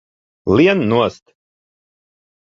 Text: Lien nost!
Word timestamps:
Lien 0.59 0.81
nost! 0.93 1.23